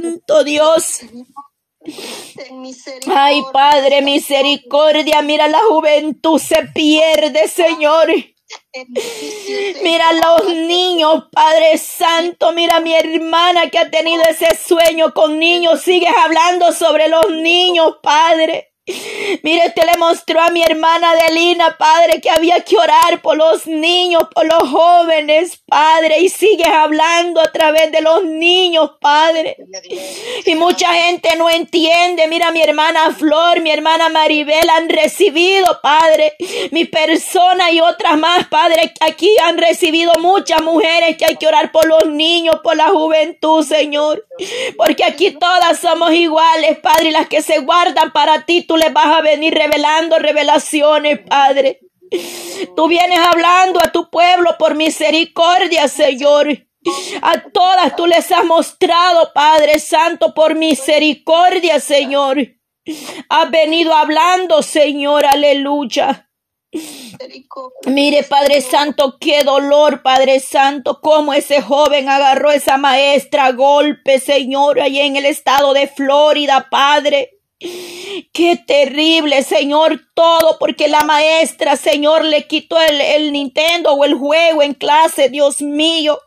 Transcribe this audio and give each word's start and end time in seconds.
Santo 0.00 0.44
Dios. 0.44 1.00
Ay, 3.08 3.42
Padre, 3.52 4.02
misericordia, 4.02 5.22
mira 5.22 5.48
la 5.48 5.60
juventud 5.68 6.38
se 6.38 6.64
pierde, 6.74 7.48
Señor. 7.48 8.08
Mira 9.82 10.12
los 10.12 10.54
niños, 10.54 11.24
Padre 11.32 11.78
Santo. 11.78 12.52
Mira 12.52 12.80
mi 12.80 12.94
hermana 12.94 13.70
que 13.70 13.78
ha 13.78 13.90
tenido 13.90 14.22
ese 14.24 14.54
sueño 14.56 15.12
con 15.12 15.38
niños. 15.38 15.80
Sigues 15.80 16.12
hablando 16.16 16.72
sobre 16.72 17.08
los 17.08 17.30
niños, 17.30 17.96
Padre. 18.02 18.67
Mire, 19.42 19.66
usted 19.68 19.82
le 19.84 19.98
mostró 19.98 20.40
a 20.40 20.50
mi 20.50 20.62
hermana 20.62 21.10
Adelina, 21.10 21.76
Padre, 21.78 22.20
que 22.20 22.30
había 22.30 22.60
que 22.60 22.76
orar 22.76 23.20
por 23.20 23.36
los 23.36 23.66
niños, 23.66 24.24
por 24.34 24.46
los 24.46 24.68
jóvenes, 24.70 25.62
Padre, 25.66 26.20
y 26.20 26.28
sigues 26.28 26.68
hablando 26.68 27.40
a 27.40 27.52
través 27.52 27.92
de 27.92 28.00
los 28.00 28.24
niños, 28.24 28.92
Padre. 29.00 29.56
Y 30.46 30.54
mucha 30.54 30.92
gente 30.94 31.36
no 31.36 31.50
entiende. 31.50 32.26
Mira, 32.28 32.50
mi 32.50 32.62
hermana 32.62 33.14
Flor, 33.14 33.60
mi 33.60 33.70
hermana 33.70 34.08
Maribel 34.08 34.68
han 34.70 34.88
recibido, 34.88 35.80
Padre, 35.82 36.34
mi 36.70 36.86
persona 36.86 37.70
y 37.70 37.80
otras 37.80 38.16
más, 38.16 38.46
Padre, 38.48 38.94
aquí 39.00 39.30
han 39.44 39.58
recibido 39.58 40.12
muchas 40.20 40.62
mujeres 40.62 41.16
que 41.16 41.26
hay 41.26 41.36
que 41.36 41.46
orar 41.46 41.72
por 41.72 41.86
los 41.86 42.06
niños, 42.06 42.60
por 42.62 42.76
la 42.76 42.88
juventud, 42.88 43.62
Señor. 43.64 44.24
Porque 44.76 45.04
aquí 45.04 45.32
todas 45.32 45.78
somos 45.78 46.12
iguales, 46.12 46.78
Padre, 46.78 47.08
y 47.08 47.12
las 47.12 47.28
que 47.28 47.42
se 47.42 47.58
guardan 47.58 48.12
para 48.12 48.46
ti, 48.46 48.62
tú 48.62 48.77
le 48.78 48.90
vas 48.90 49.18
a 49.18 49.20
venir 49.20 49.54
revelando 49.54 50.18
revelaciones, 50.18 51.20
Padre. 51.28 51.80
Tú 52.74 52.88
vienes 52.88 53.18
hablando 53.18 53.80
a 53.80 53.92
tu 53.92 54.08
pueblo 54.08 54.56
por 54.58 54.74
misericordia, 54.74 55.88
Señor. 55.88 56.48
A 57.20 57.42
todas 57.52 57.96
tú 57.96 58.06
les 58.06 58.30
has 58.32 58.44
mostrado, 58.44 59.32
Padre 59.34 59.78
Santo, 59.78 60.32
por 60.32 60.54
misericordia, 60.54 61.80
Señor. 61.80 62.38
Has 63.28 63.50
venido 63.50 63.94
hablando, 63.94 64.62
Señor, 64.62 65.26
aleluya. 65.26 66.30
Mire, 67.86 68.22
Padre 68.24 68.60
Santo, 68.60 69.16
qué 69.18 69.42
dolor, 69.42 70.02
Padre 70.02 70.40
Santo, 70.40 71.00
cómo 71.00 71.32
ese 71.32 71.62
joven 71.62 72.08
agarró 72.08 72.50
esa 72.50 72.76
maestra 72.76 73.46
a 73.46 73.52
golpe, 73.52 74.18
Señor, 74.20 74.80
allí 74.80 75.00
en 75.00 75.16
el 75.16 75.26
estado 75.26 75.72
de 75.72 75.88
Florida, 75.88 76.68
Padre. 76.70 77.37
Qué 77.60 78.56
terrible, 78.66 79.42
Señor, 79.42 80.00
todo 80.14 80.58
porque 80.58 80.88
la 80.88 81.02
maestra, 81.04 81.76
Señor, 81.76 82.24
le 82.24 82.46
quitó 82.46 82.80
el, 82.80 83.00
el 83.00 83.32
Nintendo 83.32 83.92
o 83.92 84.04
el 84.04 84.14
juego 84.14 84.62
en 84.62 84.74
clase, 84.74 85.28
Dios 85.28 85.60
mío. 85.60 86.18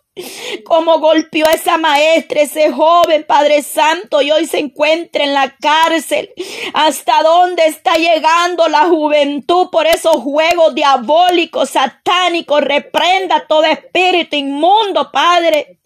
Cómo 0.66 1.00
golpeó 1.00 1.48
a 1.48 1.54
esa 1.54 1.78
maestra, 1.78 2.42
ese 2.42 2.70
joven 2.70 3.24
Padre 3.26 3.62
Santo, 3.62 4.22
y 4.22 4.30
hoy 4.30 4.46
se 4.46 4.60
encuentra 4.60 5.24
en 5.24 5.34
la 5.34 5.56
cárcel. 5.56 6.30
¿Hasta 6.74 7.24
dónde 7.24 7.66
está 7.66 7.94
llegando 7.96 8.68
la 8.68 8.88
juventud 8.88 9.70
por 9.72 9.88
esos 9.88 10.18
juegos 10.18 10.76
diabólicos, 10.76 11.70
satánicos? 11.70 12.60
Reprenda 12.60 13.46
todo 13.48 13.64
espíritu 13.64 14.36
inmundo, 14.36 15.10
Padre. 15.14 15.80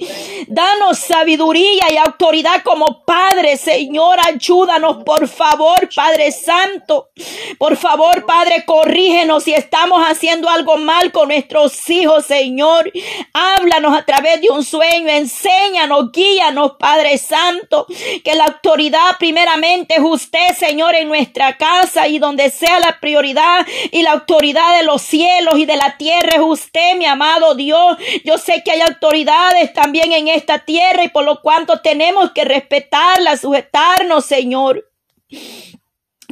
Danos 0.48 0.98
sabiduría 0.98 1.92
y 1.92 1.98
autoridad 1.98 2.64
como 2.64 3.06
Padre, 3.06 3.58
Señor. 3.58 4.18
Ayúdanos, 4.26 5.04
por 5.04 5.28
favor, 5.28 5.88
Padre 5.96 6.32
Santo. 6.32 7.12
Por 7.60 7.78
favor, 7.78 8.26
Padre, 8.26 8.66
corrígenos 8.66 9.44
si 9.44 9.54
estamos 9.54 10.04
haciendo 10.04 10.50
algo 10.50 10.78
mal 10.78 11.12
con 11.12 11.28
nuestros 11.28 11.88
hijos, 11.92 12.26
Señor. 12.26 12.92
Háblanos 13.32 13.96
a 13.96 14.04
través 14.04 14.15
de 14.22 14.50
un 14.50 14.64
sueño. 14.64 15.10
Enséñanos, 15.10 16.12
guíanos, 16.12 16.74
Padre 16.80 17.18
Santo, 17.18 17.86
que 18.24 18.34
la 18.34 18.46
autoridad 18.46 19.18
primeramente 19.20 19.96
es 19.96 20.02
usted, 20.02 20.56
Señor, 20.58 20.96
en 20.96 21.08
nuestra 21.08 21.58
casa 21.58 22.08
y 22.08 22.18
donde 22.18 22.50
sea 22.50 22.80
la 22.80 23.00
prioridad 23.00 23.66
y 23.92 24.04
la 24.04 24.14
autoridad 24.14 24.78
de 24.78 24.84
los 24.84 25.02
cielos 25.02 25.58
y 25.58 25.66
de 25.66 25.76
la 25.76 25.98
tierra 25.98 26.36
es 26.36 26.42
usted, 26.42 26.96
mi 26.96 27.06
amado 27.06 27.56
Dios. 27.56 27.98
Yo 28.24 28.38
sé 28.38 28.64
que 28.64 28.72
hay 28.72 28.82
autoridades 28.82 29.74
también 29.74 30.14
en 30.14 30.28
esta 30.28 30.60
tierra 30.60 31.04
y 31.04 31.10
por 31.10 31.26
lo 31.26 31.42
cuanto 31.42 31.82
tenemos 31.82 32.32
que 32.32 32.46
respetarla, 32.46 33.38
sujetarnos, 33.38 34.26
Señor. 34.26 34.90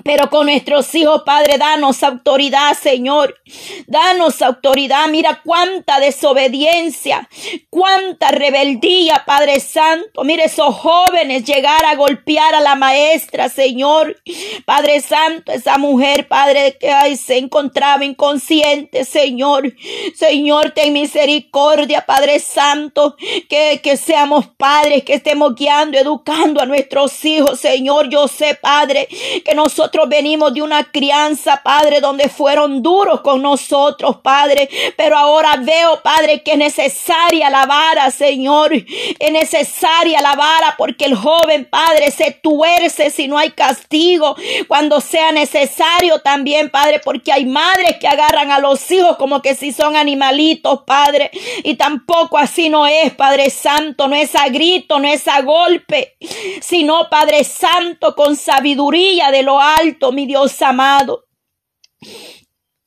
Pero 0.03 0.29
con 0.29 0.47
nuestros 0.47 0.93
hijos, 0.95 1.23
Padre, 1.25 1.57
danos 1.57 2.03
autoridad, 2.03 2.77
Señor. 2.77 3.39
Danos 3.87 4.41
autoridad. 4.41 5.07
Mira 5.07 5.41
cuánta 5.43 5.99
desobediencia, 5.99 7.29
cuánta 7.69 8.31
rebeldía, 8.31 9.23
Padre 9.25 9.61
Santo. 9.61 10.23
Mira 10.25 10.43
esos 10.43 10.75
jóvenes 10.75 11.45
llegar 11.45 11.85
a 11.85 11.95
golpear 11.95 12.53
a 12.53 12.59
la 12.59 12.75
maestra, 12.75 13.47
Señor. 13.47 14.21
Padre 14.65 14.99
Santo, 14.99 15.53
esa 15.53 15.77
mujer, 15.77 16.27
Padre, 16.27 16.77
que 16.77 16.91
ay, 16.91 17.15
se 17.15 17.37
encontraba 17.37 18.03
inconsciente, 18.03 19.05
Señor. 19.05 19.73
Señor, 20.15 20.71
ten 20.71 20.91
misericordia, 20.91 22.05
Padre 22.05 22.39
Santo. 22.39 23.15
Que, 23.49 23.79
que 23.81 23.95
seamos 23.95 24.47
padres, 24.57 25.03
que 25.03 25.13
estemos 25.13 25.55
guiando, 25.55 25.97
educando 25.97 26.61
a 26.61 26.65
nuestros 26.65 27.23
hijos, 27.23 27.59
Señor. 27.59 28.09
Yo 28.09 28.27
sé, 28.27 28.55
Padre, 28.55 29.07
que 29.45 29.55
nosotros 29.55 29.92
venimos 30.07 30.53
de 30.53 30.61
una 30.61 30.83
crianza, 30.83 31.61
Padre, 31.63 32.01
donde 32.01 32.27
fueron 32.27 32.81
duros 32.81 33.21
con 33.21 33.41
nosotros, 33.41 34.17
Padre. 34.17 34.69
Pero 34.97 35.17
ahora 35.17 35.55
veo, 35.57 36.01
Padre, 36.01 36.41
que 36.43 36.53
es 36.53 36.57
necesaria 36.57 37.49
la 37.49 37.65
vara, 37.65 38.11
Señor. 38.11 38.73
Es 38.73 39.31
necesaria 39.31 40.21
la 40.21 40.35
vara 40.35 40.75
porque 40.77 41.05
el 41.05 41.15
joven, 41.15 41.65
Padre, 41.69 42.11
se 42.11 42.31
tuerce 42.31 43.09
si 43.09 43.27
no 43.27 43.37
hay 43.37 43.51
castigo. 43.51 44.35
Cuando 44.67 44.99
sea 44.99 45.31
necesario 45.31 46.19
también, 46.19 46.69
Padre, 46.69 46.99
porque 47.03 47.31
hay 47.31 47.45
madres 47.45 47.97
que 47.99 48.07
agarran 48.07 48.51
a 48.51 48.59
los 48.59 48.89
hijos 48.91 49.17
como 49.17 49.41
que 49.41 49.55
si 49.55 49.71
son 49.71 49.95
animalitos, 49.95 50.81
Padre. 50.85 51.31
Y 51.63 51.75
tampoco 51.75 52.37
así 52.37 52.69
no 52.69 52.87
es, 52.87 53.13
Padre 53.13 53.49
Santo. 53.49 54.07
No 54.07 54.15
es 54.15 54.35
a 54.35 54.49
grito, 54.49 54.99
no 54.99 55.07
es 55.07 55.27
a 55.27 55.41
golpe, 55.41 56.15
sino, 56.61 57.09
Padre 57.09 57.43
Santo, 57.43 58.15
con 58.15 58.35
sabiduría 58.35 59.31
de 59.31 59.43
lo 59.43 59.59
alto 59.59 59.82
mi 60.11 60.25
Dios 60.25 60.61
amado. 60.61 61.25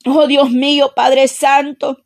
Oh 0.07 0.27
Dios 0.27 0.51
mío, 0.51 0.93
Padre 0.95 1.29
Santo. 1.29 2.05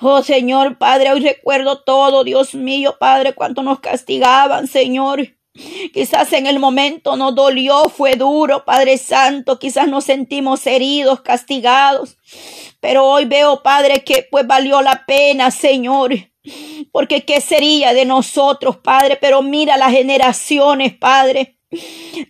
Oh 0.00 0.22
Señor, 0.22 0.78
Padre, 0.78 1.12
hoy 1.12 1.20
recuerdo 1.20 1.82
todo, 1.82 2.24
Dios 2.24 2.54
mío, 2.54 2.96
Padre, 2.98 3.34
cuánto 3.34 3.62
nos 3.62 3.80
castigaban, 3.80 4.66
Señor. 4.66 5.36
Quizás 5.92 6.32
en 6.32 6.46
el 6.46 6.58
momento 6.58 7.16
nos 7.16 7.34
dolió, 7.34 7.88
fue 7.88 8.14
duro, 8.14 8.64
Padre 8.64 8.96
Santo, 8.98 9.58
quizás 9.58 9.88
nos 9.88 10.04
sentimos 10.04 10.66
heridos, 10.66 11.20
castigados, 11.22 12.16
pero 12.80 13.04
hoy 13.04 13.24
veo, 13.24 13.62
Padre, 13.62 14.04
que 14.04 14.26
pues 14.30 14.46
valió 14.46 14.80
la 14.80 15.04
pena, 15.06 15.50
Señor, 15.50 16.12
porque 16.92 17.24
qué 17.24 17.40
sería 17.40 17.92
de 17.92 18.04
nosotros, 18.04 18.78
Padre, 18.78 19.18
pero 19.20 19.42
mira 19.42 19.76
las 19.76 19.90
generaciones, 19.92 20.96
Padre. 20.96 21.59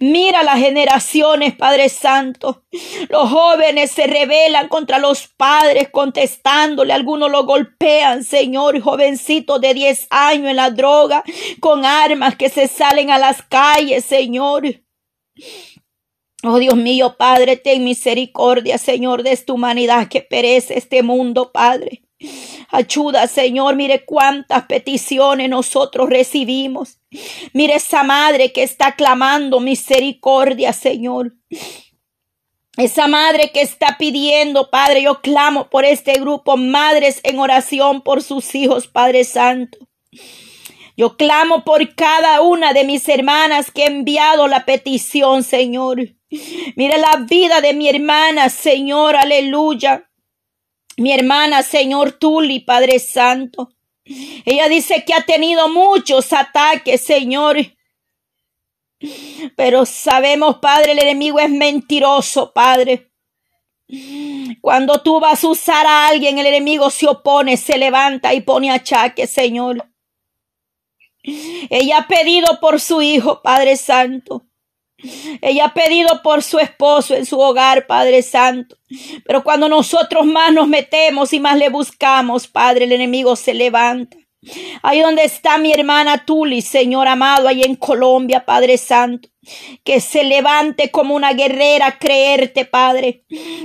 Mira 0.01 0.43
las 0.43 0.59
generaciones, 0.59 1.55
Padre 1.55 1.89
Santo. 1.89 2.65
Los 3.09 3.31
jóvenes 3.31 3.91
se 3.91 4.07
rebelan 4.07 4.69
contra 4.69 4.99
los 4.99 5.29
padres 5.29 5.89
contestándole. 5.91 6.93
Algunos 6.93 7.31
lo 7.31 7.45
golpean, 7.45 8.23
Señor, 8.23 8.81
jovencitos 8.81 9.61
de 9.61 9.73
10 9.73 10.09
años 10.11 10.51
en 10.51 10.57
la 10.57 10.71
droga, 10.71 11.25
con 11.61 11.85
armas 11.85 12.37
que 12.37 12.51
se 12.51 12.69
salen 12.69 13.11
a 13.11 13.19
las 13.19 13.43
calles, 13.43 14.05
Señor. 14.05 14.65
Oh 16.43 16.59
Dios 16.59 16.77
mío, 16.77 17.17
Padre, 17.19 17.57
ten 17.57 17.85
misericordia, 17.85 18.79
Señor, 18.79 19.23
de 19.23 19.33
esta 19.33 19.53
humanidad 19.53 20.09
que 20.09 20.23
perece 20.23 20.79
este 20.79 21.03
mundo, 21.03 21.53
Padre. 21.53 22.03
Ayuda, 22.71 23.27
Señor. 23.27 23.77
Mire 23.77 24.05
cuántas 24.05 24.65
peticiones 24.65 25.49
nosotros 25.49 26.09
recibimos. 26.09 26.99
Mire 27.53 27.75
esa 27.75 28.03
madre 28.03 28.53
que 28.53 28.63
está 28.63 28.95
clamando 28.95 29.61
misericordia, 29.61 30.73
Señor. 30.73 31.35
Esa 32.77 33.09
madre 33.09 33.51
que 33.53 33.63
está 33.63 33.97
pidiendo, 33.99 34.71
Padre, 34.71 35.03
yo 35.03 35.21
clamo 35.21 35.69
por 35.69 35.85
este 35.85 36.13
grupo, 36.15 36.57
madres 36.57 37.21
en 37.25 37.39
oración 37.39 38.01
por 38.03 38.23
sus 38.23 38.55
hijos, 38.55 38.87
Padre 38.87 39.25
Santo. 39.25 39.79
Yo 40.97 41.17
clamo 41.17 41.65
por 41.65 41.95
cada 41.95 42.43
una 42.43 42.73
de 42.73 42.85
mis 42.85 43.09
hermanas 43.09 43.71
que 43.71 43.85
ha 43.85 43.87
enviado 43.87 44.47
la 44.47 44.65
petición, 44.65 45.43
Señor. 45.43 46.15
Mire 46.77 46.99
la 46.99 47.25
vida 47.29 47.61
de 47.61 47.75
mi 47.75 47.89
hermana, 47.89 48.49
Señor, 48.51 49.17
aleluya 49.17 50.10
mi 51.01 51.13
hermana, 51.13 51.63
Señor 51.63 52.13
Tuli, 52.13 52.61
Padre 52.61 52.99
Santo. 52.99 53.73
Ella 54.45 54.69
dice 54.69 55.03
que 55.07 55.15
ha 55.15 55.25
tenido 55.25 55.71
muchos 55.71 56.31
ataques, 56.35 57.01
Señor. 57.01 57.57
Pero 59.57 59.87
sabemos, 59.87 60.59
Padre, 60.59 60.93
el 60.93 60.99
enemigo 60.99 61.39
es 61.41 61.49
mentiroso, 61.49 62.53
Padre. 62.53 63.11
Cuando 64.61 65.01
tú 65.01 65.21
vas 65.21 65.43
a 65.43 65.49
usar 65.49 65.87
a 65.87 66.09
alguien, 66.09 66.39
el 66.39 66.47
enemigo 66.47 66.91
se 66.91 67.09
opone, 67.09 67.57
se 67.57 67.79
levanta 67.79 68.35
y 68.35 68.43
pone 68.43 68.71
achaque, 68.71 69.27
Señor. 69.27 69.89
Ella 71.23 71.99
ha 72.01 72.09
pedido 72.09 72.61
por 72.61 72.79
su 72.79 73.01
hijo, 73.01 73.41
Padre 73.41 73.79
Santo. 73.79 74.50
Ella 75.41 75.67
ha 75.67 75.75
pedido 75.75 76.21
por 76.23 76.43
su 76.43 76.59
esposo 76.59 77.15
en 77.15 77.27
su 77.27 77.39
hogar, 77.41 77.87
Padre 77.87 78.23
Santo. 78.23 78.77
Pero 79.25 79.43
cuando 79.43 79.69
nosotros 79.69 80.27
más 80.27 80.53
nos 80.53 80.69
metemos 80.69 81.33
y 81.33 81.41
más 81.41 81.57
le 81.57 81.69
buscamos, 81.71 82.47
Padre, 82.47 82.85
el 82.85 82.93
enemigo 82.93 83.37
se 83.37 83.55
levanta. 83.55 84.17
Ahí 84.83 85.01
donde 85.01 85.25
está 85.25 85.59
mi 85.59 85.73
hermana 85.73 86.25
Tuli, 86.25 86.63
Señor 86.63 87.09
amado, 87.09 87.49
ahí 87.49 87.63
en 87.63 87.77
Colombia, 87.77 88.45
Padre 88.45 88.79
Santo. 88.79 89.30
Que 89.85 90.01
se 90.01 90.23
levante 90.25 90.91
como 90.91 91.15
una 91.15 91.33
guerrera 91.33 91.99
creerte, 91.99 92.65
Padre. 92.65 93.23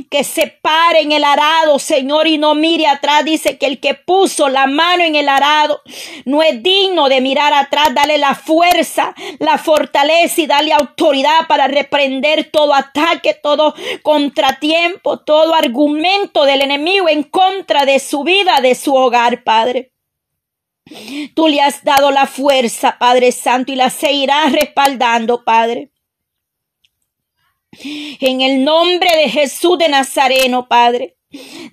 Que 0.09 0.23
se 0.23 0.47
pare 0.47 1.01
en 1.01 1.11
el 1.11 1.23
arado, 1.23 1.79
Señor, 1.79 2.27
y 2.27 2.37
no 2.37 2.55
mire 2.55 2.87
atrás. 2.87 3.25
Dice 3.25 3.57
que 3.57 3.65
el 3.65 3.79
que 3.79 3.93
puso 3.93 4.47
la 4.49 4.67
mano 4.67 5.03
en 5.03 5.15
el 5.15 5.27
arado 5.27 5.81
no 6.25 6.41
es 6.41 6.61
digno 6.63 7.09
de 7.09 7.21
mirar 7.21 7.53
atrás. 7.53 7.93
Dale 7.93 8.17
la 8.17 8.35
fuerza, 8.35 9.13
la 9.39 9.57
fortaleza 9.57 10.41
y 10.41 10.47
dale 10.47 10.73
autoridad 10.73 11.47
para 11.47 11.67
reprender 11.67 12.49
todo 12.51 12.73
ataque, 12.73 13.33
todo 13.33 13.75
contratiempo, 14.01 15.19
todo 15.19 15.55
argumento 15.55 16.45
del 16.45 16.61
enemigo 16.61 17.09
en 17.09 17.23
contra 17.23 17.85
de 17.85 17.99
su 17.99 18.23
vida, 18.23 18.61
de 18.61 18.75
su 18.75 18.95
hogar, 18.95 19.43
Padre. 19.43 19.94
Tú 21.33 21.47
le 21.47 21.61
has 21.61 21.83
dado 21.83 22.11
la 22.11 22.27
fuerza, 22.27 22.97
Padre 22.99 23.31
Santo, 23.31 23.71
y 23.71 23.75
la 23.75 23.89
seguirás 23.89 24.51
respaldando, 24.51 25.43
Padre. 25.43 25.91
En 27.81 28.41
el 28.41 28.63
nombre 28.63 29.09
de 29.17 29.29
Jesús 29.29 29.77
de 29.79 29.89
Nazareno, 29.89 30.67
Padre. 30.67 31.17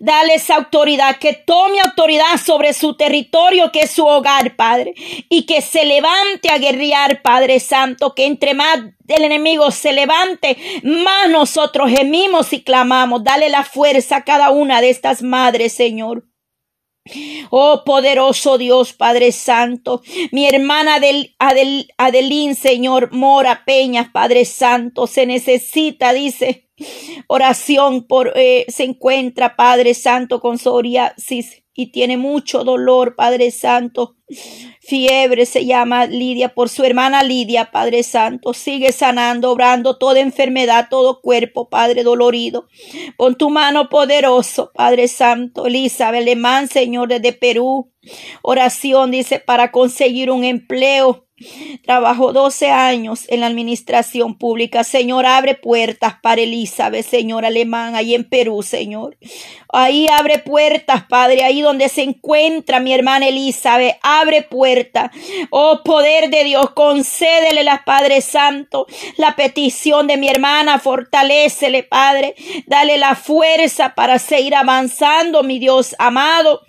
Dale 0.00 0.35
esa 0.35 0.56
autoridad, 0.56 1.19
que 1.19 1.35
tome 1.35 1.79
autoridad 1.81 2.37
sobre 2.44 2.73
su 2.73 2.97
territorio, 2.97 3.70
que 3.70 3.82
es 3.82 3.91
su 3.91 4.05
hogar, 4.05 4.56
Padre. 4.56 4.94
Y 5.29 5.44
que 5.44 5.61
se 5.61 5.85
levante 5.85 6.50
a 6.50 6.59
guerrear, 6.59 7.20
Padre 7.23 7.61
Santo. 7.61 8.14
Que 8.14 8.25
entre 8.25 8.55
más 8.55 8.79
el 9.06 9.25
enemigo 9.25 9.70
se 9.70 9.93
levante, 9.93 10.56
más 10.82 11.29
nosotros 11.29 11.91
gemimos 11.91 12.53
y 12.53 12.62
clamamos. 12.62 13.23
Dale 13.23 13.50
la 13.50 13.62
fuerza 13.62 14.17
a 14.17 14.25
cada 14.25 14.50
una 14.50 14.81
de 14.81 14.91
estas 14.91 15.23
madres, 15.23 15.75
Señor. 15.75 16.25
Oh 17.50 17.82
poderoso 17.84 18.58
Dios 18.58 18.93
Padre 18.93 19.32
Santo, 19.32 20.02
mi 20.31 20.46
hermana 20.46 20.96
Adel, 20.96 21.93
Adelín, 21.99 22.54
Señor 22.54 23.12
Mora 23.12 23.64
Peñas, 23.66 24.08
Padre 24.10 24.44
Santo, 24.44 25.06
se 25.06 25.26
necesita, 25.26 26.12
dice, 26.12 26.69
oración 27.26 28.06
por, 28.06 28.32
eh, 28.37 28.66
se 28.69 28.84
encuentra 28.84 29.56
Padre 29.56 29.94
Santo 29.94 30.40
con 30.40 30.58
psoriasis 30.58 31.62
y 31.74 31.92
tiene 31.92 32.16
mucho 32.16 32.64
dolor, 32.64 33.16
Padre 33.16 33.50
Santo. 33.50 34.16
Fiebre 34.80 35.46
se 35.46 35.64
llama 35.64 36.06
Lidia 36.06 36.54
por 36.54 36.69
su 36.69 36.84
hermana 36.84 37.22
Lidia, 37.22 37.70
Padre 37.70 38.02
Santo. 38.02 38.52
Sigue 38.52 38.92
sanando, 38.92 39.50
obrando 39.50 39.96
toda 39.96 40.20
enfermedad, 40.20 40.88
todo 40.90 41.20
cuerpo, 41.20 41.69
Padre 41.69 42.02
dolorido. 42.02 42.66
Pon 43.16 43.36
tu 43.36 43.48
mano 43.48 43.88
poderoso, 43.88 44.70
Padre 44.74 45.08
Santo. 45.08 45.66
Elizabeth 45.66 46.24
Lemán, 46.24 46.69
Señor, 46.69 47.08
desde 47.08 47.32
Perú. 47.32 47.90
Oración, 48.42 49.10
dice, 49.10 49.38
para 49.38 49.70
conseguir 49.70 50.30
un 50.30 50.44
empleo 50.44 51.26
Trabajó 51.84 52.32
12 52.32 52.70
años 52.70 53.24
en 53.28 53.40
la 53.40 53.46
administración 53.46 54.36
pública. 54.36 54.84
Señor, 54.84 55.26
abre 55.26 55.54
puertas 55.54 56.14
para 56.22 56.42
Elizabeth, 56.42 57.06
Señor 57.06 57.44
alemán, 57.44 57.94
ahí 57.94 58.14
en 58.14 58.24
Perú, 58.24 58.62
Señor. 58.62 59.16
Ahí 59.72 60.08
abre 60.08 60.38
puertas, 60.38 61.04
Padre, 61.04 61.44
ahí 61.44 61.62
donde 61.62 61.88
se 61.88 62.02
encuentra 62.02 62.80
mi 62.80 62.92
hermana 62.92 63.28
Elizabeth. 63.28 63.96
Abre 64.02 64.42
puertas. 64.42 65.10
Oh, 65.50 65.80
poder 65.82 66.30
de 66.30 66.44
Dios, 66.44 66.70
concédele 66.70 67.64
las 67.64 67.82
Padre 67.82 68.20
Santo 68.20 68.86
la 69.16 69.36
petición 69.36 70.06
de 70.06 70.16
mi 70.16 70.28
hermana. 70.28 70.78
Fortalécele, 70.78 71.82
Padre. 71.82 72.34
Dale 72.66 72.98
la 72.98 73.14
fuerza 73.14 73.94
para 73.94 74.18
seguir 74.18 74.54
avanzando, 74.54 75.42
mi 75.42 75.58
Dios 75.58 75.94
amado. 75.98 76.62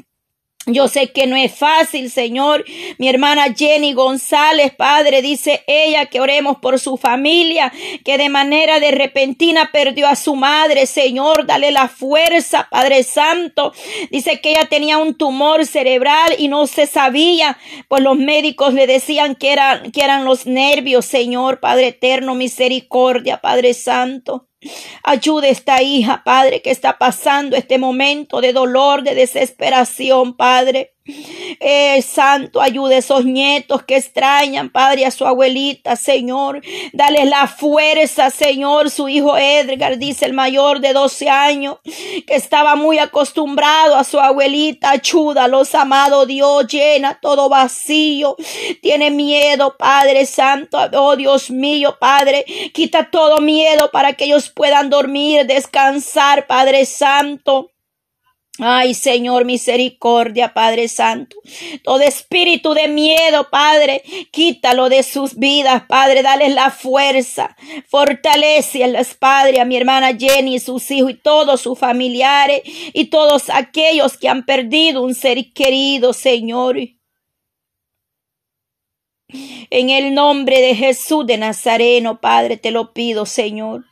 Yo 0.66 0.88
sé 0.88 1.12
que 1.12 1.28
no 1.28 1.36
es 1.36 1.54
fácil, 1.54 2.10
Señor. 2.10 2.64
Mi 2.98 3.10
hermana 3.10 3.54
Jenny 3.54 3.92
González, 3.92 4.74
Padre, 4.74 5.22
dice 5.22 5.62
ella 5.68 6.06
que 6.06 6.22
oremos 6.22 6.58
por 6.60 6.80
su 6.80 6.96
familia, 6.96 7.74
que 8.06 8.18
de 8.18 8.30
manera 8.30 8.80
de 8.80 8.92
repentina 8.92 9.72
perdió 9.74 10.08
a 10.08 10.16
su 10.16 10.36
madre, 10.36 10.86
Señor. 10.86 11.46
Dale 11.48 11.72
la 11.72 11.90
fuerza, 11.90 12.70
Padre 12.72 13.04
Santo. 13.04 13.74
Dice 14.10 14.40
que 14.40 14.52
ella 14.52 14.68
tenía 14.70 14.98
un 15.00 15.16
tumor 15.16 15.66
cerebral 15.66 16.34
y 16.38 16.48
no 16.48 16.66
se 16.66 16.88
sabía, 16.88 17.58
pues 17.90 18.02
los 18.02 18.18
médicos 18.18 18.74
le 18.74 18.88
decían 18.88 19.36
que 19.36 19.52
eran, 19.52 19.92
que 19.92 20.02
eran 20.02 20.24
los 20.24 20.46
nervios, 20.46 21.06
Señor, 21.06 21.60
Padre 21.60 21.88
eterno, 21.88 22.36
misericordia, 22.36 23.42
Padre 23.42 23.74
Santo. 23.74 24.48
Ayude 25.04 25.48
a 25.48 25.52
esta 25.52 25.82
hija, 25.82 26.24
Padre, 26.24 26.62
que 26.62 26.72
está 26.72 26.98
pasando 26.98 27.56
este 27.56 27.78
momento 27.78 28.42
de 28.42 28.54
dolor, 28.54 29.04
de 29.04 29.16
desesperación, 29.16 30.36
Padre. 30.36 30.94
Eh, 31.06 32.02
Santo, 32.02 32.62
ayude 32.62 32.96
a 32.96 33.00
esos 33.00 33.26
nietos 33.26 33.84
que 33.84 33.98
extrañan, 33.98 34.70
Padre, 34.70 35.06
a 35.06 35.12
su 35.12 35.26
abuelita, 35.26 35.98
Señor. 35.98 36.62
Dale 36.94 37.26
la 37.26 37.48
fuerza, 37.48 38.30
Señor. 38.30 38.90
Su 38.90 39.10
hijo 39.10 39.38
Edgar, 39.38 39.98
dice 39.98 40.26
el 40.26 40.34
mayor 40.34 40.80
de 40.80 40.94
12 40.94 41.30
años, 41.30 41.78
que 41.84 42.36
estaba 42.36 42.76
muy 42.76 43.00
acostumbrado 43.00 43.96
a 43.96 44.06
su 44.06 44.20
abuelita. 44.20 44.92
Ayúdalos, 44.92 45.76
amado 45.76 46.26
Dios, 46.26 46.68
llena 46.68 47.20
todo 47.22 47.50
vacío. 47.50 48.38
Tiene 48.82 49.12
miedo, 49.12 49.76
Padre 49.78 50.26
Santo. 50.26 50.78
Oh 50.94 51.18
Dios 51.18 51.52
mío, 51.52 51.98
Padre, 52.00 52.46
quita 52.74 53.10
todo 53.10 53.42
miedo 53.42 53.92
para 53.92 54.14
que 54.14 54.26
ellos 54.26 54.50
puedan 54.50 54.90
dormir, 54.90 55.46
descansar, 55.46 56.48
Padre 56.48 56.86
Santo. 56.86 57.73
Ay, 58.60 58.94
Señor, 58.94 59.46
misericordia, 59.46 60.54
Padre 60.54 60.88
Santo. 60.88 61.38
Todo 61.84 62.02
espíritu 62.02 62.76
de 62.76 62.88
miedo, 62.88 63.50
Padre, 63.50 64.04
quítalo 64.32 64.90
de 64.90 65.02
sus 65.02 65.36
vidas, 65.36 65.86
Padre. 65.88 66.22
Dale 66.22 66.50
la 66.50 66.70
fuerza. 66.70 67.58
las 67.92 69.16
Padre, 69.16 69.60
a 69.60 69.66
mi 69.66 69.76
hermana 69.76 70.16
Jenny, 70.16 70.60
sus 70.60 70.92
hijos 70.92 71.12
y 71.12 71.14
todos 71.16 71.62
sus 71.62 71.80
familiares 71.80 72.62
y 72.94 73.06
todos 73.06 73.50
aquellos 73.50 74.18
que 74.18 74.30
han 74.30 74.46
perdido 74.46 75.02
un 75.02 75.16
ser 75.16 75.52
querido, 75.52 76.14
Señor. 76.14 76.78
En 79.72 79.90
el 79.90 80.14
nombre 80.14 80.62
de 80.62 80.76
Jesús 80.76 81.26
de 81.26 81.40
Nazareno, 81.40 82.22
Padre, 82.22 82.58
te 82.58 82.70
lo 82.70 82.94
pido, 82.94 83.26
Señor. 83.26 83.86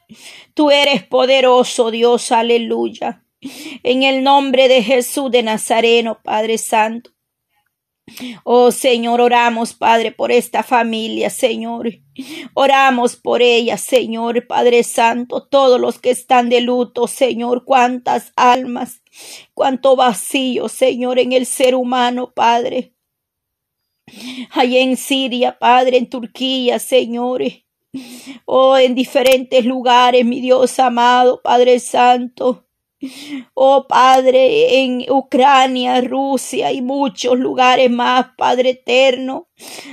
Tú 0.53 0.69
eres 0.69 1.03
poderoso, 1.03 1.89
Dios, 1.89 2.31
aleluya. 2.31 3.23
En 3.83 4.03
el 4.03 4.23
nombre 4.23 4.67
de 4.67 4.83
Jesús 4.83 5.31
de 5.31 5.43
Nazareno, 5.43 6.21
Padre 6.23 6.57
Santo. 6.57 7.11
Oh 8.43 8.71
Señor, 8.71 9.21
oramos, 9.21 9.73
Padre, 9.73 10.11
por 10.11 10.31
esta 10.31 10.63
familia, 10.63 11.29
Señor. 11.29 11.89
Oramos 12.53 13.15
por 13.15 13.41
ella, 13.41 13.77
Señor, 13.77 14.47
Padre 14.47 14.83
Santo, 14.83 15.47
todos 15.47 15.79
los 15.79 15.99
que 15.99 16.11
están 16.11 16.49
de 16.49 16.61
luto, 16.61 17.07
Señor, 17.07 17.63
cuántas 17.65 18.33
almas, 18.35 19.01
cuánto 19.53 19.95
vacío, 19.95 20.67
Señor, 20.67 21.19
en 21.19 21.31
el 21.31 21.45
ser 21.45 21.75
humano, 21.75 22.33
Padre. 22.33 22.93
Allá 24.51 24.79
en 24.79 24.97
Siria, 24.97 25.57
Padre, 25.57 25.97
en 25.97 26.09
Turquía, 26.09 26.79
Señor. 26.79 27.43
Oh, 28.45 28.77
en 28.77 28.95
diferentes 28.95 29.65
lugares, 29.65 30.25
mi 30.25 30.41
Dios 30.41 30.79
amado, 30.79 31.41
Padre 31.41 31.79
Santo. 31.79 32.67
Oh 33.55 33.87
Padre, 33.87 34.81
en 34.81 35.05
Ucrania, 35.09 36.01
Rusia 36.01 36.71
y 36.71 36.81
muchos 36.81 37.37
lugares 37.39 37.89
más, 37.89 38.27
Padre 38.37 38.71
eterno. 38.71 39.49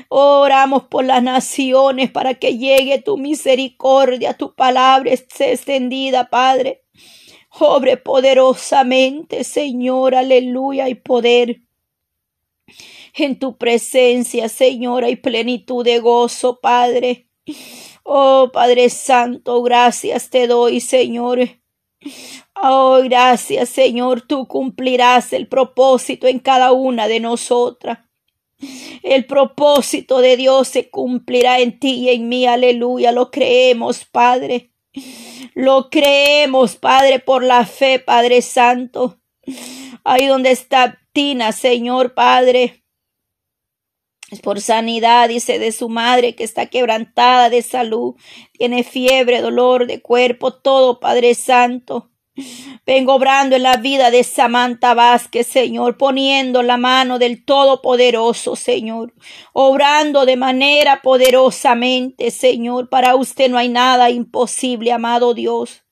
Oramos 0.09 0.85
por 0.85 1.05
las 1.05 1.23
naciones 1.23 2.11
para 2.11 2.35
que 2.35 2.59
llegue 2.59 3.01
tu 3.01 3.17
misericordia, 3.17 4.35
tu 4.35 4.55
palabra 4.55 5.11
esté 5.13 5.53
extendida, 5.53 6.29
Padre. 6.29 6.85
Obre 7.61 7.97
poderosamente, 7.97 9.43
Señor, 9.43 10.15
aleluya 10.15 10.89
y 10.89 10.95
poder. 10.95 11.63
En 13.15 13.39
tu 13.39 13.57
presencia, 13.57 14.51
Señor, 14.51 15.05
hay 15.05 15.17
plenitud 15.17 15.83
de 15.83 15.99
gozo, 15.99 16.61
Padre. 16.61 17.29
Oh 18.05 18.51
Padre 18.53 18.91
Santo, 18.91 19.63
gracias 19.63 20.29
te 20.29 20.47
doy, 20.47 20.81
Señor 20.81 21.59
Oh, 22.55 23.01
gracias 23.05 23.69
Señor, 23.69 24.23
tú 24.23 24.47
cumplirás 24.47 25.33
el 25.33 25.49
propósito 25.49 26.27
en 26.27 26.39
cada 26.39 26.73
una 26.73 27.09
de 27.09 27.21
nosotras. 27.21 27.99
El 29.03 29.27
propósito 29.27 30.21
de 30.21 30.37
Dios 30.37 30.69
se 30.69 30.91
cumplirá 30.91 31.61
en 31.61 31.79
ti 31.79 31.95
y 31.95 32.09
en 32.11 32.29
mí, 32.29 32.47
aleluya, 32.47 33.13
lo 33.13 33.31
creemos, 33.31 34.05
Padre. 34.05 34.73
Lo 35.55 35.91
creemos, 35.91 36.77
Padre, 36.77 37.21
por 37.21 37.45
la 37.45 37.65
fe, 37.67 38.01
Padre 38.01 38.43
Santo. 38.43 39.21
Ahí 40.03 40.27
donde 40.27 40.51
está 40.51 40.99
Tina, 41.13 41.53
Señor 41.53 42.15
Padre. 42.15 42.83
Por 44.43 44.61
sanidad, 44.61 45.29
dice, 45.29 45.59
de 45.59 45.73
su 45.73 45.89
madre 45.89 46.35
que 46.35 46.45
está 46.45 46.67
quebrantada 46.67 47.49
de 47.49 47.63
salud. 47.63 48.15
Tiene 48.53 48.85
fiebre, 48.85 49.41
dolor 49.41 49.87
de 49.87 50.03
cuerpo, 50.03 50.53
todo, 50.53 51.01
Padre 51.01 51.35
Santo. 51.35 52.11
Vengo 52.87 53.15
obrando 53.15 53.57
en 53.57 53.65
la 53.65 53.77
vida 53.77 54.11
de 54.11 54.23
Samantha 54.23 54.95
Vázquez, 54.95 55.47
Señor, 55.47 55.97
poniendo 55.97 56.63
la 56.63 56.77
mano 56.77 57.19
del 57.19 57.45
Todopoderoso, 57.45 58.55
Señor, 58.55 59.13
obrando 59.53 60.25
de 60.25 60.37
manera 60.37 61.03
poderosamente, 61.03 62.31
Señor. 62.31 62.89
Para 62.89 63.17
usted 63.17 63.51
no 63.51 63.59
hay 63.59 63.69
nada 63.69 64.11
imposible, 64.11 64.93
amado 64.93 65.35
Dios. 65.35 65.83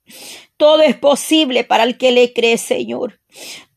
Todo 0.56 0.82
es 0.82 0.96
posible 0.96 1.64
para 1.64 1.82
el 1.82 1.98
que 1.98 2.12
le 2.12 2.32
cree, 2.32 2.58
Señor. 2.58 3.20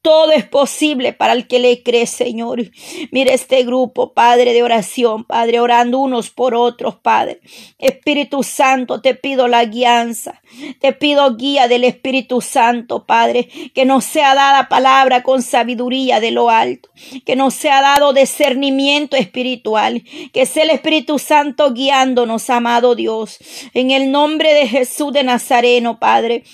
Todo 0.10 0.32
es 0.32 0.44
posible 0.44 1.14
para 1.14 1.34
el 1.34 1.46
que 1.46 1.60
le 1.60 1.84
cree, 1.84 2.08
Señor. 2.08 2.64
Mira 3.12 3.32
este 3.32 3.62
grupo, 3.62 4.12
Padre, 4.12 4.54
de 4.54 4.64
oración, 4.64 5.24
Padre, 5.24 5.60
orando 5.60 6.00
unos 6.00 6.32
por 6.32 6.56
otros, 6.56 6.96
Padre. 6.96 7.42
Espíritu 7.78 8.42
Santo, 8.42 9.02
te 9.02 9.14
pido 9.14 9.48
la 9.48 9.66
guianza. 9.66 10.42
Te 10.82 10.94
pido 10.94 11.36
guía 11.36 11.68
del 11.68 11.84
Espíritu 11.84 12.42
Santo, 12.42 13.06
Padre. 13.06 13.50
Que 13.76 13.86
nos 13.86 14.04
sea 14.04 14.34
dada 14.34 14.68
palabra 14.68 15.22
con 15.22 15.44
sabiduría 15.44 16.20
de 16.20 16.32
lo 16.32 16.50
alto. 16.50 16.90
Que 17.24 17.36
nos 17.36 17.54
sea 17.54 17.80
dado 17.80 18.12
discernimiento 18.12 19.16
espiritual. 19.16 20.04
Que 20.34 20.48
sea 20.48 20.64
el 20.64 20.72
Espíritu 20.72 21.20
Santo 21.20 21.72
guiándonos, 21.72 22.50
amado 22.50 22.96
Dios. 22.96 23.38
En 23.76 23.92
el 23.92 24.12
nombre 24.12 24.56
de 24.56 24.68
Jesús 24.68 25.14
de 25.14 25.24
Nazareno, 25.24 26.00
Padre 26.00 26.46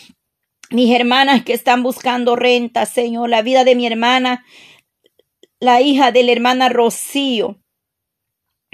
mis 0.75 0.93
hermanas 0.93 1.43
que 1.43 1.53
están 1.53 1.83
buscando 1.83 2.35
renta, 2.35 2.85
Señor, 2.85 3.29
la 3.29 3.41
vida 3.41 3.63
de 3.63 3.75
mi 3.75 3.87
hermana, 3.87 4.45
la 5.59 5.81
hija 5.81 6.11
de 6.11 6.23
la 6.23 6.33
hermana 6.33 6.69
Rocío, 6.69 7.59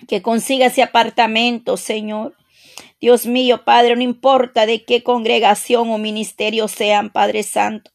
que 0.07 0.21
consiga 0.21 0.65
ese 0.65 0.81
apartamento, 0.81 1.77
Señor. 1.77 2.35
Dios 2.99 3.25
mío, 3.25 3.63
Padre, 3.63 3.95
no 3.95 4.01
importa 4.01 4.65
de 4.65 4.83
qué 4.83 5.03
congregación 5.03 5.89
o 5.89 5.97
ministerio 5.97 6.67
sean, 6.67 7.11
Padre 7.11 7.43
Santo. 7.43 7.91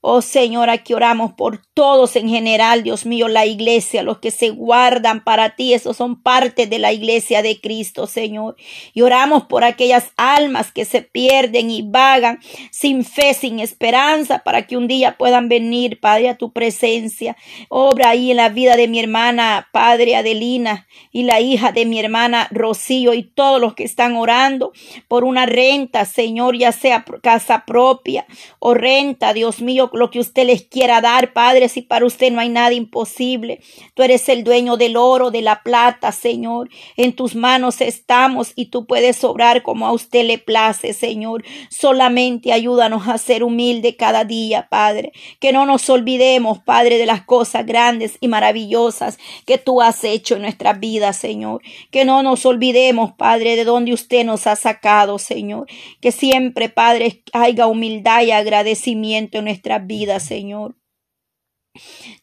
Oh 0.00 0.22
Señor, 0.22 0.70
aquí 0.70 0.94
oramos 0.94 1.32
por 1.32 1.60
todos 1.74 2.14
en 2.14 2.28
general, 2.28 2.84
Dios 2.84 3.04
mío, 3.04 3.26
la 3.26 3.46
iglesia, 3.46 4.04
los 4.04 4.20
que 4.20 4.30
se 4.30 4.50
guardan 4.50 5.24
para 5.24 5.56
ti, 5.56 5.74
esos 5.74 5.96
son 5.96 6.22
parte 6.22 6.68
de 6.68 6.78
la 6.78 6.92
iglesia 6.92 7.42
de 7.42 7.60
Cristo, 7.60 8.06
Señor. 8.06 8.54
Y 8.94 9.02
oramos 9.02 9.46
por 9.46 9.64
aquellas 9.64 10.12
almas 10.16 10.70
que 10.70 10.84
se 10.84 11.02
pierden 11.02 11.72
y 11.72 11.82
vagan 11.82 12.38
sin 12.70 13.04
fe, 13.04 13.34
sin 13.34 13.58
esperanza, 13.58 14.44
para 14.44 14.68
que 14.68 14.76
un 14.76 14.86
día 14.86 15.18
puedan 15.18 15.48
venir, 15.48 15.98
Padre, 15.98 16.28
a 16.28 16.38
tu 16.38 16.52
presencia. 16.52 17.36
Obra 17.68 18.10
ahí 18.10 18.30
en 18.30 18.36
la 18.36 18.50
vida 18.50 18.76
de 18.76 18.86
mi 18.86 19.00
hermana, 19.00 19.68
Padre 19.72 20.14
Adelina, 20.14 20.86
y 21.10 21.24
la 21.24 21.40
hija 21.40 21.72
de 21.72 21.86
mi 21.86 21.98
hermana 21.98 22.46
Rocío, 22.52 23.14
y 23.14 23.24
todos 23.24 23.60
los 23.60 23.74
que 23.74 23.82
están 23.82 24.14
orando 24.14 24.70
por 25.08 25.24
una 25.24 25.44
renta, 25.44 26.04
Señor, 26.04 26.56
ya 26.56 26.70
sea 26.70 27.04
casa 27.20 27.64
propia 27.66 28.26
o 28.60 28.74
renta, 28.74 29.32
Dios 29.32 29.60
mío, 29.60 29.87
lo 29.92 30.10
que 30.10 30.20
usted 30.20 30.46
les 30.46 30.62
quiera 30.62 31.00
dar, 31.00 31.32
Padre, 31.32 31.68
si 31.68 31.82
para 31.82 32.06
usted 32.06 32.30
no 32.30 32.40
hay 32.40 32.48
nada 32.48 32.72
imposible. 32.72 33.60
Tú 33.94 34.02
eres 34.02 34.28
el 34.28 34.44
dueño 34.44 34.76
del 34.76 34.96
oro, 34.96 35.30
de 35.30 35.42
la 35.42 35.62
plata, 35.62 36.12
Señor. 36.12 36.68
En 36.96 37.12
tus 37.12 37.34
manos 37.34 37.80
estamos 37.80 38.52
y 38.54 38.66
tú 38.66 38.86
puedes 38.86 39.22
obrar 39.24 39.62
como 39.62 39.86
a 39.86 39.92
usted 39.92 40.24
le 40.24 40.38
place, 40.38 40.92
Señor. 40.92 41.44
Solamente 41.70 42.52
ayúdanos 42.52 43.08
a 43.08 43.18
ser 43.18 43.42
humilde 43.44 43.96
cada 43.96 44.24
día, 44.24 44.68
Padre. 44.70 45.12
Que 45.40 45.52
no 45.52 45.66
nos 45.66 45.88
olvidemos, 45.90 46.58
Padre, 46.58 46.98
de 46.98 47.06
las 47.06 47.22
cosas 47.22 47.66
grandes 47.66 48.18
y 48.20 48.28
maravillosas 48.28 49.18
que 49.46 49.58
tú 49.58 49.82
has 49.82 50.04
hecho 50.04 50.36
en 50.36 50.42
nuestra 50.42 50.72
vida, 50.72 51.12
Señor. 51.12 51.62
Que 51.90 52.04
no 52.04 52.22
nos 52.22 52.44
olvidemos, 52.46 53.12
Padre, 53.12 53.56
de 53.56 53.64
donde 53.64 53.92
usted 53.92 54.24
nos 54.24 54.46
ha 54.46 54.56
sacado, 54.56 55.18
Señor. 55.18 55.66
Que 56.00 56.12
siempre, 56.12 56.68
Padre, 56.68 57.22
haya 57.32 57.66
humildad 57.66 58.22
y 58.22 58.30
agradecimiento 58.30 59.38
en 59.38 59.44
nuestra 59.44 59.77
vida, 59.78 60.20
Señor. 60.20 60.76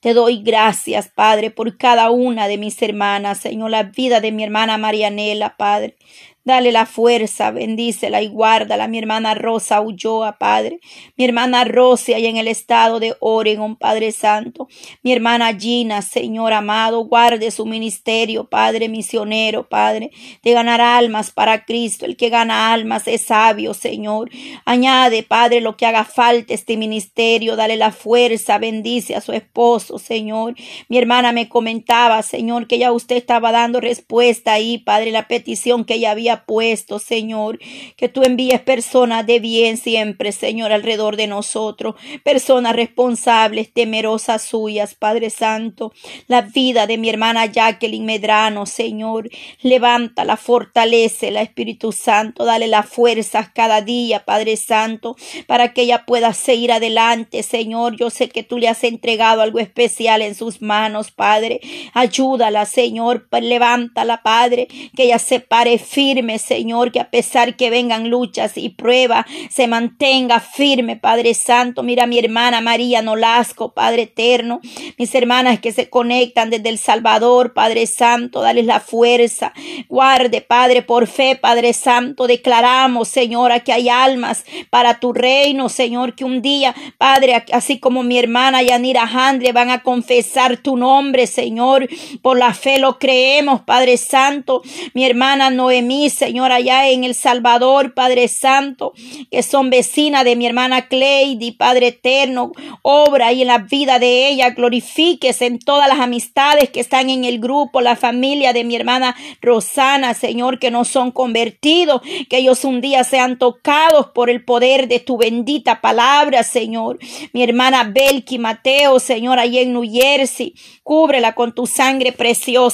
Te 0.01 0.13
doy 0.13 0.41
gracias, 0.43 1.09
Padre, 1.09 1.51
por 1.51 1.77
cada 1.77 2.09
una 2.12 2.47
de 2.47 2.57
mis 2.57 2.81
hermanas, 2.81 3.39
Señor, 3.39 3.71
la 3.71 3.83
vida 3.83 4.19
de 4.21 4.31
mi 4.31 4.43
hermana 4.43 4.77
Marianela, 4.77 5.55
Padre. 5.57 5.97
Dale 6.46 6.72
la 6.72 6.86
fuerza, 6.86 7.50
bendícela 7.50 8.22
y 8.22 8.28
guárdala. 8.28 8.88
Mi 8.88 9.00
hermana 9.00 9.34
Rosa 9.34 9.82
Ulloa, 9.82 10.38
Padre. 10.38 10.80
Mi 11.18 11.25
hermana 11.25 11.64
Rosia, 11.64 12.20
y 12.20 12.28
en 12.28 12.38
el 12.38 12.48
estado 12.48 13.00
de 13.00 13.16
Oregon, 13.20 13.75
Padre 13.75 14.12
Santo. 14.12 14.68
Mi 15.02 15.12
hermana 15.12 15.58
Gina, 15.58 16.04
Señor 16.04 16.54
amado, 16.54 17.00
guarde 17.06 17.50
su 17.50 17.66
ministerio, 17.66 18.44
Padre 18.48 18.90
misionero, 18.90 19.68
Padre, 19.68 20.12
de 20.44 20.52
ganar 20.52 20.82
almas 20.82 21.32
para 21.32 21.66
Cristo. 21.66 22.06
El 22.06 22.16
que 22.16 22.30
gana 22.30 22.72
almas 22.74 23.08
es 23.08 23.24
sabio, 23.24 23.74
Señor. 23.74 24.30
Añade, 24.66 25.24
Padre, 25.24 25.62
lo 25.62 25.75
que 25.78 25.88
haga 25.88 26.06
falta 26.06 26.54
este 26.54 26.78
ministerio. 26.78 27.56
Dale 27.56 27.75
la 27.75 27.92
fuerza, 27.92 28.60
bendice 28.60 29.16
a 29.16 29.22
su 29.22 29.32
esposo, 29.32 29.98
Señor. 29.98 30.54
Mi 30.90 31.00
hermana 31.00 31.32
me 31.32 31.50
comentaba, 31.50 32.22
Señor, 32.22 32.68
que 32.68 32.78
ya 32.78 32.92
usted 32.92 33.16
estaba 33.16 33.52
dando 33.52 33.82
respuesta 33.82 34.54
ahí, 34.54 34.78
Padre, 34.78 35.10
la 35.10 35.28
petición 35.28 35.86
que 35.86 35.96
ella 35.96 36.12
había 36.12 36.35
puesto, 36.44 37.00
Señor. 37.00 37.60
Que 37.96 38.10
tú 38.10 38.24
envíes 38.24 38.60
personas 38.62 39.25
de 39.25 39.39
bien 39.39 39.77
siempre, 39.77 40.32
Señor, 40.32 40.72
alrededor 40.72 41.15
de 41.15 41.27
nosotros. 41.27 41.96
Personas 42.24 42.75
responsables, 42.75 43.72
temerosas 43.72 44.42
suyas, 44.42 44.96
Padre 44.96 45.30
Santo. 45.30 45.94
La 46.27 46.42
vida 46.42 46.88
de 46.88 46.98
mi 46.98 47.10
hermana 47.10 47.46
Jacqueline 47.46 48.06
Medrano, 48.06 48.65
Señor. 48.65 49.30
levanta 49.62 50.25
la 50.25 50.38
fortalece 50.38 51.32
la 51.32 51.42
Espíritu 51.42 51.92
Santo. 51.92 52.46
Dale 52.46 52.68
las 52.68 52.88
fuerzas 52.88 53.50
cada 53.54 53.82
día, 53.82 54.25
Padre 54.25 54.58
Santo, 54.58 55.15
para 55.48 55.74
que 55.74 55.84
ella 55.84 56.06
pueda 56.06 56.34
seguir 56.34 56.72
adelante, 56.72 57.44
Señor. 57.44 57.96
Yo 57.98 58.10
sé 58.10 58.30
que 58.30 58.44
tú 58.44 58.58
le 58.58 58.68
has 58.68 58.84
entregado 58.84 59.42
algo 59.42 59.60
especial 59.60 60.22
en 60.22 60.36
sus 60.36 60.62
manos, 60.62 61.12
Padre. 61.12 61.62
Ayúdala, 61.94 62.65
Señor. 62.65 63.27
Levántala, 63.32 64.24
Padre. 64.24 64.68
Que 64.96 65.04
ella 65.04 65.20
se 65.20 65.39
pare 65.39 65.77
firme 65.77 66.25
Señor, 66.39 66.91
que 66.91 67.00
a 67.00 67.10
pesar 67.10 67.55
que 67.55 67.70
vengan 67.70 68.10
luchas 68.10 68.58
y 68.58 68.70
pruebas, 68.70 69.25
se 69.50 69.67
mantenga 69.67 70.39
firme, 70.39 70.98
Padre 70.98 71.34
Santo. 71.34 71.84
Mira 71.84 72.05
mi 72.05 72.20
hermana 72.20 72.62
María 72.62 73.01
Nolasco, 73.01 73.74
Padre 73.74 74.03
eterno, 74.03 74.62
mis 74.98 75.13
hermanas 75.15 75.60
que 75.60 75.72
se 75.72 75.89
conectan 75.89 76.50
desde 76.50 76.70
El 76.70 76.77
Salvador, 76.77 77.53
Padre 77.53 77.88
Santo, 77.88 78.41
dale 78.41 78.63
la 78.63 78.79
fuerza. 78.79 79.53
Guarde, 79.88 80.41
Padre, 80.41 80.82
por 80.82 81.08
fe, 81.08 81.36
Padre 81.36 81.74
Santo, 81.74 82.27
declaramos, 82.27 83.08
Señor, 83.08 83.51
que 83.63 83.74
hay 83.74 83.89
almas 83.89 84.46
para 84.70 85.00
tu 85.00 85.13
reino, 85.13 85.70
Señor, 85.70 86.15
que 86.15 86.25
un 86.25 86.41
día, 86.41 86.75
Padre, 86.98 87.46
así 87.51 87.79
como 87.79 88.03
mi 88.03 88.17
hermana 88.17 88.63
Yanira 88.63 89.03
Handre 89.03 89.51
van 89.51 89.70
a 89.70 89.84
confesar 89.84 90.58
tu 90.58 90.77
nombre, 90.77 91.27
Señor, 91.27 91.88
por 92.22 92.38
la 92.38 92.53
fe 92.53 92.79
lo 92.79 92.98
creemos, 93.00 93.62
Padre 93.62 93.98
Santo. 93.98 94.62
Mi 94.94 95.05
hermana 95.05 95.50
Noemí, 95.50 96.10
Señor, 96.15 96.51
allá 96.51 96.89
en 96.89 97.03
El 97.03 97.13
Salvador, 97.13 97.93
Padre 97.93 98.27
Santo, 98.27 98.93
que 99.29 99.43
son 99.43 99.69
vecinas 99.69 100.24
de 100.24 100.36
mi 100.36 100.45
hermana 100.45 100.88
Cleidy, 100.88 101.51
Padre 101.51 101.88
Eterno, 101.88 102.51
obra 102.81 103.34
y 103.34 103.41
en 103.41 103.48
la 103.48 103.60
vida 103.60 104.00
de 104.00 104.29
ella, 104.29 104.51
glorifiques 104.51 105.41
en 105.41 105.60
todas 105.60 105.88
las 105.88 106.00
amistades 106.00 106.69
que 106.69 106.79
están 106.79 107.10
en 107.10 107.25
el 107.25 107.39
grupo, 107.39 107.81
la 107.81 107.95
familia 107.95 108.53
de 108.53 108.63
mi 108.63 108.75
hermana 108.75 109.15
Rosana, 109.41 110.13
Señor, 110.13 110.60
que 110.60 110.72
no 110.72 110.86
son 110.86 111.12
convertidos, 111.12 112.01
que 112.29 112.38
ellos 112.38 112.63
un 112.65 112.81
día 112.81 113.03
sean 113.03 113.38
tocados 113.38 114.07
por 114.13 114.29
el 114.29 114.43
poder 114.43 114.88
de 114.88 115.00
tu 115.00 115.17
bendita 115.17 115.81
palabra, 115.81 116.43
Señor. 116.43 116.98
Mi 117.34 117.43
hermana 117.43 117.84
Belki 117.84 118.39
Mateo, 118.39 119.00
Señor, 119.00 119.39
allá 119.39 119.62
en 119.62 119.74
New 119.74 119.84
Jersey, 119.84 120.55
cúbrela 120.84 121.36
con 121.36 121.53
tu 121.53 121.67
sangre 121.67 122.12
preciosa. 122.12 122.65